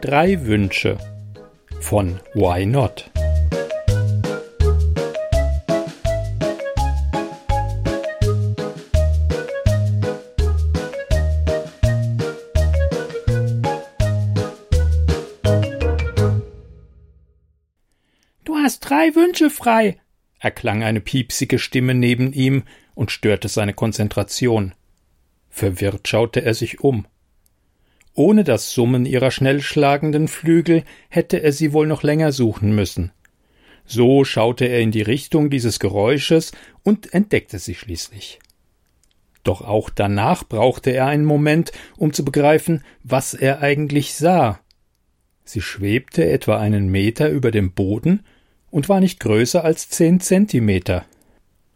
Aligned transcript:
Drei 0.00 0.44
Wünsche 0.44 0.98
von 1.80 2.20
Why 2.34 2.66
Not? 2.66 3.11
Hast 18.72 18.88
drei 18.88 19.14
Wünsche 19.14 19.50
frei, 19.50 19.98
erklang 20.38 20.82
eine 20.82 21.02
piepsige 21.02 21.58
Stimme 21.58 21.92
neben 21.94 22.32
ihm 22.32 22.62
und 22.94 23.10
störte 23.10 23.48
seine 23.48 23.74
Konzentration. 23.74 24.72
Verwirrt 25.50 26.08
schaute 26.08 26.42
er 26.42 26.54
sich 26.54 26.80
um. 26.80 27.06
Ohne 28.14 28.44
das 28.44 28.72
Summen 28.72 29.04
ihrer 29.04 29.30
schnell 29.30 29.60
schlagenden 29.60 30.26
Flügel 30.26 30.84
hätte 31.10 31.42
er 31.42 31.52
sie 31.52 31.74
wohl 31.74 31.86
noch 31.86 32.02
länger 32.02 32.32
suchen 32.32 32.74
müssen. 32.74 33.12
So 33.84 34.24
schaute 34.24 34.64
er 34.64 34.80
in 34.80 34.90
die 34.90 35.02
Richtung 35.02 35.50
dieses 35.50 35.78
Geräusches 35.78 36.52
und 36.82 37.12
entdeckte 37.12 37.58
sie 37.58 37.74
schließlich. 37.74 38.38
Doch 39.44 39.60
auch 39.60 39.90
danach 39.90 40.44
brauchte 40.44 40.92
er 40.92 41.08
einen 41.08 41.26
Moment, 41.26 41.72
um 41.98 42.14
zu 42.14 42.24
begreifen, 42.24 42.82
was 43.02 43.34
er 43.34 43.60
eigentlich 43.60 44.14
sah. 44.14 44.60
Sie 45.44 45.60
schwebte 45.60 46.24
etwa 46.24 46.58
einen 46.58 46.88
Meter 46.88 47.28
über 47.28 47.50
dem 47.50 47.72
Boden 47.72 48.24
und 48.72 48.88
war 48.88 48.98
nicht 48.98 49.20
größer 49.20 49.62
als 49.64 49.88
zehn 49.88 50.18
Zentimeter. 50.18 51.04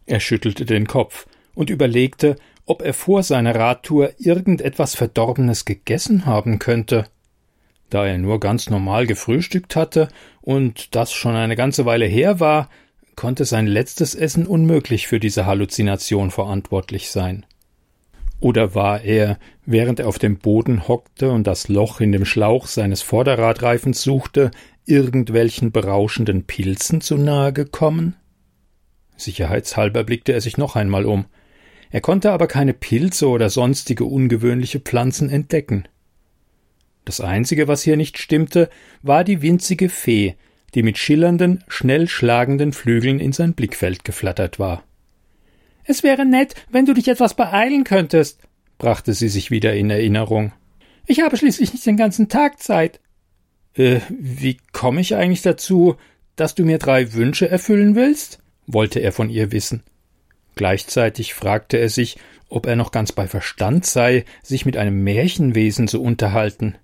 Er 0.07 0.19
schüttelte 0.19 0.65
den 0.65 0.89
Kopf 0.89 1.29
und 1.55 1.71
überlegte, 1.71 2.37
ob 2.65 2.83
er 2.83 2.95
vor 2.95 3.23
seiner 3.23 3.55
Radtour 3.55 4.15
irgendetwas 4.19 4.97
Verdorbenes 4.97 5.65
gegessen 5.65 6.27
haben 6.27 6.59
könnte. 6.59 7.07
Da 7.91 8.05
er 8.07 8.19
nur 8.19 8.41
ganz 8.41 8.69
normal 8.69 9.07
gefrühstückt 9.07 9.77
hatte 9.77 10.09
und 10.41 10.97
das 10.97 11.13
schon 11.13 11.37
eine 11.37 11.55
ganze 11.55 11.85
Weile 11.85 12.07
her 12.07 12.41
war, 12.41 12.69
konnte 13.15 13.45
sein 13.45 13.67
letztes 13.67 14.15
Essen 14.15 14.47
unmöglich 14.47 15.07
für 15.07 15.21
diese 15.21 15.47
Halluzination 15.47 16.31
verantwortlich 16.31 17.11
sein. 17.11 17.47
Oder 18.41 18.75
war 18.75 19.03
er, 19.03 19.39
während 19.65 20.01
er 20.01 20.09
auf 20.09 20.19
dem 20.19 20.39
Boden 20.39 20.89
hockte 20.89 21.31
und 21.31 21.47
das 21.47 21.69
Loch 21.69 22.01
in 22.01 22.13
dem 22.13 22.25
Schlauch 22.25 22.67
seines 22.67 23.03
Vorderradreifens 23.03 24.03
suchte, 24.03 24.51
irgendwelchen 24.87 25.73
berauschenden 25.73 26.45
Pilzen 26.45 27.01
zu 27.01 27.17
nahe 27.17 27.53
gekommen? 27.53 28.17
Sicherheitshalber 29.17 30.05
blickte 30.05 30.33
er 30.33 30.41
sich 30.41 30.57
noch 30.57 30.77
einmal 30.77 31.05
um. 31.05 31.27
Er 31.91 32.01
konnte 32.01 32.33
aber 32.33 32.47
keine 32.47 32.75
Pilze 32.75 33.29
oder 33.29 33.51
sonstige 33.51 34.05
ungewöhnliche 34.05 34.81
Pflanzen 34.81 35.31
entdecken. 35.31 35.89
Das 37.05 37.21
einzige, 37.21 37.69
was 37.69 37.83
hier 37.83 37.97
nicht 37.97 38.19
stimmte, 38.19 38.69
war 39.03 39.23
die 39.23 39.43
winzige 39.43 39.89
Fee, 39.89 40.35
die 40.75 40.83
mit 40.83 40.99
schillernden, 40.99 41.65
schnell 41.69 42.09
schlagenden 42.09 42.73
Flügeln 42.73 43.21
in 43.21 43.33
sein 43.33 43.55
Blickfeld 43.55 44.05
geflattert 44.05 44.59
war. 44.59 44.83
Es 45.85 46.03
wäre 46.03 46.27
nett, 46.27 46.55
wenn 46.69 46.85
du 46.85 46.95
dich 46.95 47.07
etwas 47.07 47.35
beeilen 47.35 47.85
könntest, 47.85 48.41
brachte 48.77 49.15
sie 49.15 49.29
sich 49.29 49.51
wieder 49.51 49.75
in 49.75 49.89
Erinnerung. 49.89 50.53
Ich 51.07 51.21
habe 51.21 51.37
schließlich 51.37 51.73
nicht 51.73 51.87
den 51.87 51.97
ganzen 51.97 52.29
Tag 52.29 52.61
Zeit. 52.61 53.01
Äh, 53.77 54.01
wie 54.09 54.59
komme 54.73 55.01
ich 55.01 55.15
eigentlich 55.15 55.43
dazu, 55.43 55.97
dass 56.35 56.55
du 56.55 56.65
mir 56.65 56.79
drei 56.79 57.13
Wünsche 57.13 57.49
erfüllen 57.49 57.95
willst? 57.95 58.41
wollte 58.67 59.01
er 59.01 59.13
von 59.13 59.31
ihr 59.31 59.53
wissen. 59.53 59.83
Gleichzeitig 60.57 61.35
fragte 61.35 61.77
er 61.77 61.89
sich, 61.89 62.19
ob 62.49 62.67
er 62.67 62.77
noch 62.77 62.91
ganz 62.91 63.13
bei 63.13 63.27
Verstand 63.29 63.87
sei, 63.87 64.25
sich 64.43 64.67
mit 64.67 64.77
einem 64.77 65.03
Märchenwesen 65.03 65.89
zu 65.89 66.03
unterhalten. 66.03 66.77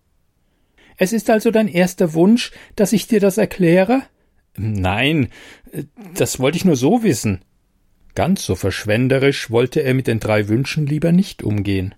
Es 0.96 1.12
ist 1.12 1.30
also 1.30 1.50
dein 1.50 1.68
erster 1.68 2.14
Wunsch, 2.14 2.52
dass 2.76 2.92
ich 2.92 3.06
dir 3.06 3.20
das 3.20 3.38
erkläre? 3.38 4.02
Nein, 4.56 5.28
das 6.14 6.38
wollte 6.38 6.58
ich 6.58 6.64
nur 6.64 6.76
so 6.76 7.02
wissen. 7.02 7.40
Ganz 8.14 8.44
so 8.44 8.54
verschwenderisch 8.54 9.50
wollte 9.50 9.80
er 9.80 9.94
mit 9.94 10.06
den 10.06 10.20
drei 10.20 10.48
Wünschen 10.48 10.86
lieber 10.86 11.12
nicht 11.12 11.42
umgehen. 11.42 11.94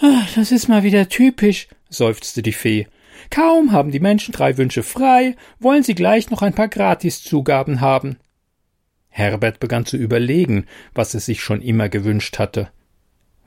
Ach, 0.00 0.32
das 0.36 0.52
ist 0.52 0.68
mal 0.68 0.84
wieder 0.84 1.08
typisch, 1.08 1.66
seufzte 1.88 2.42
die 2.42 2.52
Fee. 2.52 2.86
Kaum 3.30 3.72
haben 3.72 3.90
die 3.90 4.00
Menschen 4.00 4.32
drei 4.32 4.56
Wünsche 4.56 4.82
frei, 4.82 5.36
wollen 5.58 5.82
sie 5.82 5.94
gleich 5.94 6.30
noch 6.30 6.42
ein 6.42 6.54
paar 6.54 6.68
Gratiszugaben 6.68 7.80
haben. 7.80 8.16
Herbert 9.08 9.60
begann 9.60 9.86
zu 9.86 9.96
überlegen, 9.96 10.66
was 10.94 11.14
er 11.14 11.20
sich 11.20 11.40
schon 11.40 11.60
immer 11.60 11.88
gewünscht 11.88 12.38
hatte. 12.38 12.70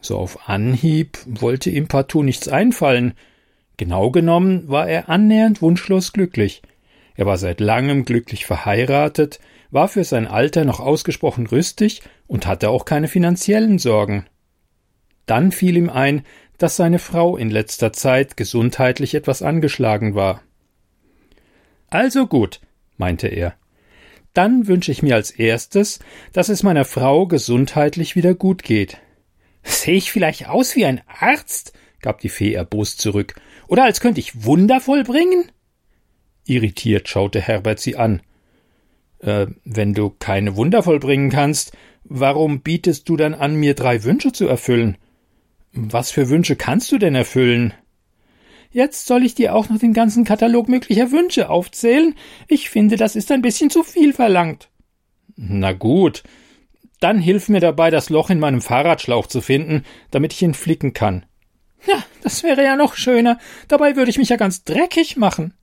So 0.01 0.17
auf 0.17 0.49
Anhieb 0.49 1.19
wollte 1.25 1.69
ihm 1.69 1.87
partout 1.87 2.23
nichts 2.23 2.47
einfallen. 2.47 3.13
Genau 3.77 4.11
genommen 4.11 4.67
war 4.67 4.89
er 4.89 5.09
annähernd 5.09 5.61
wunschlos 5.61 6.11
glücklich. 6.11 6.61
Er 7.15 7.25
war 7.25 7.37
seit 7.37 7.59
langem 7.59 8.03
glücklich 8.05 8.45
verheiratet, 8.45 9.39
war 9.69 9.87
für 9.87 10.03
sein 10.03 10.27
Alter 10.27 10.65
noch 10.65 10.79
ausgesprochen 10.79 11.47
rüstig 11.47 12.01
und 12.27 12.47
hatte 12.47 12.69
auch 12.69 12.85
keine 12.85 13.07
finanziellen 13.07 13.77
Sorgen. 13.79 14.25
Dann 15.25 15.51
fiel 15.51 15.77
ihm 15.77 15.89
ein, 15.89 16.23
dass 16.61 16.75
seine 16.75 16.99
Frau 16.99 17.37
in 17.37 17.49
letzter 17.49 17.91
Zeit 17.91 18.37
gesundheitlich 18.37 19.15
etwas 19.15 19.41
angeschlagen 19.41 20.13
war. 20.13 20.43
Also 21.89 22.27
gut, 22.27 22.61
meinte 22.97 23.27
er. 23.27 23.55
Dann 24.33 24.67
wünsche 24.67 24.91
ich 24.91 25.01
mir 25.01 25.15
als 25.15 25.31
erstes, 25.31 25.99
dass 26.33 26.49
es 26.49 26.61
meiner 26.61 26.85
Frau 26.85 27.25
gesundheitlich 27.25 28.15
wieder 28.15 28.35
gut 28.35 28.61
geht. 28.61 28.99
Sehe 29.63 29.95
ich 29.95 30.11
vielleicht 30.11 30.49
aus 30.49 30.75
wie 30.75 30.85
ein 30.85 31.01
Arzt? 31.07 31.73
gab 31.99 32.19
die 32.19 32.29
Fee 32.29 32.53
erbost 32.53 33.01
zurück. 33.01 33.33
Oder 33.67 33.83
als 33.83 33.99
könnte 33.99 34.19
ich 34.19 34.45
Wunder 34.45 34.79
vollbringen? 34.79 35.51
Irritiert 36.45 37.09
schaute 37.09 37.41
Herbert 37.41 37.79
sie 37.79 37.95
an. 37.95 38.21
Äh, 39.17 39.47
wenn 39.65 39.95
du 39.95 40.11
keine 40.11 40.55
Wunder 40.55 40.83
vollbringen 40.83 41.31
kannst, 41.31 41.75
warum 42.03 42.61
bietest 42.61 43.09
du 43.09 43.17
dann 43.17 43.33
an, 43.33 43.55
mir 43.55 43.73
drei 43.73 44.03
Wünsche 44.03 44.31
zu 44.31 44.47
erfüllen? 44.47 44.97
Was 45.73 46.11
für 46.11 46.29
Wünsche 46.29 46.55
kannst 46.55 46.91
du 46.91 46.97
denn 46.97 47.15
erfüllen? 47.15 47.73
Jetzt 48.71 49.05
soll 49.07 49.23
ich 49.23 49.35
dir 49.35 49.55
auch 49.55 49.69
noch 49.69 49.79
den 49.79 49.93
ganzen 49.93 50.23
Katalog 50.23 50.69
möglicher 50.69 51.11
Wünsche 51.11 51.49
aufzählen? 51.49 52.15
Ich 52.47 52.69
finde, 52.69 52.95
das 52.95 53.15
ist 53.15 53.31
ein 53.31 53.41
bisschen 53.41 53.69
zu 53.69 53.83
viel 53.83 54.13
verlangt. 54.13 54.69
Na 55.35 55.73
gut, 55.73 56.23
dann 56.99 57.19
hilf 57.19 57.49
mir 57.49 57.59
dabei, 57.59 57.89
das 57.89 58.09
Loch 58.09 58.29
in 58.29 58.39
meinem 58.39 58.61
Fahrradschlauch 58.61 59.27
zu 59.27 59.41
finden, 59.41 59.83
damit 60.11 60.33
ich 60.33 60.41
ihn 60.41 60.53
flicken 60.53 60.93
kann. 60.93 61.25
Ja, 61.87 62.03
das 62.21 62.43
wäre 62.43 62.63
ja 62.63 62.75
noch 62.75 62.95
schöner. 62.95 63.39
Dabei 63.67 63.95
würde 63.95 64.11
ich 64.11 64.17
mich 64.17 64.29
ja 64.29 64.35
ganz 64.35 64.63
dreckig 64.63 65.17
machen. 65.17 65.53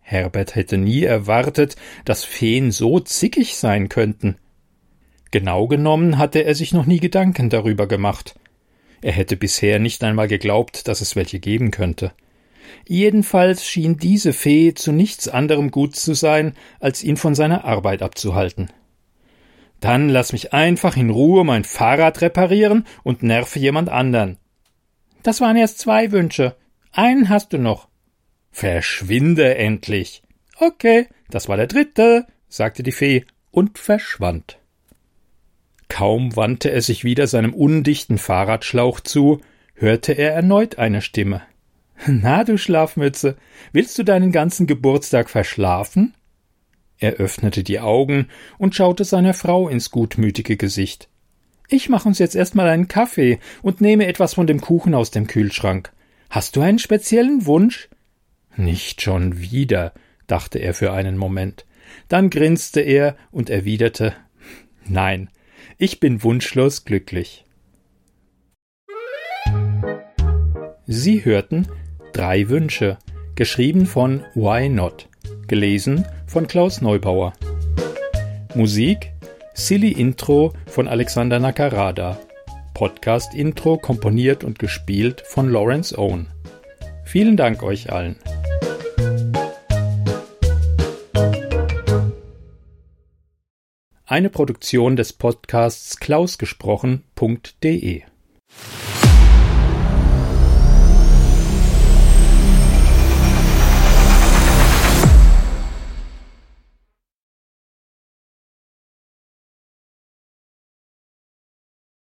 Herbert 0.00 0.54
hätte 0.54 0.76
nie 0.76 1.04
erwartet, 1.04 1.76
dass 2.04 2.24
Feen 2.24 2.70
so 2.70 3.00
zickig 3.00 3.56
sein 3.56 3.88
könnten. 3.88 4.36
Genau 5.30 5.66
genommen 5.66 6.18
hatte 6.18 6.44
er 6.44 6.54
sich 6.54 6.72
noch 6.72 6.86
nie 6.86 7.00
Gedanken 7.00 7.50
darüber 7.50 7.86
gemacht. 7.86 8.34
Er 9.02 9.12
hätte 9.12 9.36
bisher 9.36 9.78
nicht 9.78 10.02
einmal 10.04 10.28
geglaubt, 10.28 10.88
dass 10.88 11.00
es 11.00 11.16
welche 11.16 11.38
geben 11.38 11.70
könnte. 11.70 12.12
Jedenfalls 12.86 13.66
schien 13.66 13.96
diese 13.96 14.32
Fee 14.32 14.74
zu 14.74 14.92
nichts 14.92 15.28
anderem 15.28 15.70
gut 15.70 15.96
zu 15.96 16.14
sein, 16.14 16.54
als 16.80 17.02
ihn 17.02 17.16
von 17.16 17.34
seiner 17.34 17.64
Arbeit 17.64 18.02
abzuhalten. 18.02 18.68
Dann 19.80 20.08
lass 20.08 20.32
mich 20.32 20.52
einfach 20.52 20.96
in 20.96 21.10
Ruhe 21.10 21.44
mein 21.44 21.64
Fahrrad 21.64 22.20
reparieren 22.22 22.86
und 23.02 23.22
nerve 23.22 23.58
jemand 23.58 23.88
anderen. 23.88 24.38
Das 25.22 25.40
waren 25.40 25.56
erst 25.56 25.78
zwei 25.78 26.12
Wünsche. 26.12 26.56
Einen 26.92 27.28
hast 27.28 27.52
du 27.52 27.58
noch. 27.58 27.88
Verschwinde 28.52 29.56
endlich. 29.56 30.22
Okay, 30.58 31.08
das 31.28 31.48
war 31.48 31.56
der 31.56 31.66
dritte, 31.66 32.26
sagte 32.48 32.82
die 32.82 32.92
Fee 32.92 33.26
und 33.50 33.78
verschwand. 33.78 34.58
Kaum 35.96 36.36
wandte 36.36 36.70
er 36.70 36.82
sich 36.82 37.04
wieder 37.04 37.26
seinem 37.26 37.54
undichten 37.54 38.18
Fahrradschlauch 38.18 39.00
zu, 39.00 39.40
hörte 39.72 40.12
er 40.12 40.34
erneut 40.34 40.76
eine 40.76 41.00
Stimme. 41.00 41.40
Na, 42.06 42.44
du 42.44 42.58
Schlafmütze, 42.58 43.38
willst 43.72 43.96
du 43.96 44.02
deinen 44.02 44.30
ganzen 44.30 44.66
Geburtstag 44.66 45.30
verschlafen? 45.30 46.12
Er 46.98 47.14
öffnete 47.14 47.64
die 47.64 47.80
Augen 47.80 48.28
und 48.58 48.74
schaute 48.74 49.04
seiner 49.06 49.32
Frau 49.32 49.70
ins 49.70 49.90
gutmütige 49.90 50.58
Gesicht. 50.58 51.08
Ich 51.70 51.88
mache 51.88 52.08
uns 52.08 52.18
jetzt 52.18 52.36
erstmal 52.36 52.68
einen 52.68 52.88
Kaffee 52.88 53.38
und 53.62 53.80
nehme 53.80 54.06
etwas 54.06 54.34
von 54.34 54.46
dem 54.46 54.60
Kuchen 54.60 54.94
aus 54.94 55.10
dem 55.12 55.26
Kühlschrank. 55.26 55.94
Hast 56.28 56.56
du 56.56 56.60
einen 56.60 56.78
speziellen 56.78 57.46
Wunsch? 57.46 57.88
Nicht 58.54 59.00
schon 59.00 59.40
wieder, 59.40 59.94
dachte 60.26 60.58
er 60.58 60.74
für 60.74 60.92
einen 60.92 61.16
Moment. 61.16 61.64
Dann 62.08 62.28
grinste 62.28 62.82
er 62.82 63.16
und 63.30 63.48
erwiderte 63.48 64.12
Nein, 64.86 65.30
ich 65.78 66.00
bin 66.00 66.22
wunschlos 66.22 66.84
glücklich. 66.84 67.44
Sie 70.86 71.24
hörten 71.24 71.66
Drei 72.12 72.48
Wünsche, 72.48 72.96
geschrieben 73.34 73.84
von 73.84 74.24
Why 74.34 74.68
Not, 74.70 75.08
gelesen 75.48 76.06
von 76.26 76.46
Klaus 76.46 76.80
Neubauer. 76.80 77.34
Musik 78.54 79.12
Silly 79.52 79.92
Intro 79.92 80.54
von 80.66 80.88
Alexander 80.88 81.38
Nakarada. 81.38 82.18
Podcast 82.72 83.34
Intro 83.34 83.76
komponiert 83.78 84.44
und 84.44 84.58
gespielt 84.58 85.22
von 85.26 85.50
Lawrence 85.50 85.98
Owen. 85.98 86.28
Vielen 87.04 87.36
Dank 87.36 87.62
euch 87.62 87.92
allen. 87.92 88.16
Eine 94.16 94.30
Produktion 94.30 94.96
des 94.96 95.12
Podcasts 95.12 96.00
klausgesprochen.de 96.00 98.02